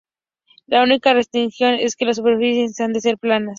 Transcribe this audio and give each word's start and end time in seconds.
La 0.65 0.81
única 0.81 1.13
restricción 1.13 1.75
es 1.75 1.95
que 1.95 2.05
las 2.05 2.15
superficies 2.17 2.79
han 2.79 2.91
de 2.93 3.01
ser 3.01 3.19
planas. 3.19 3.49